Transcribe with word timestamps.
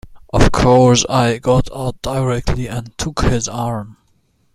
Of 0.33 0.51
course 0.51 1.05
I 1.09 1.37
got 1.37 1.71
out 1.71 2.01
directly 2.01 2.65
and 2.67 2.91
took 2.97 3.21
his 3.21 3.47
arm. 3.47 3.97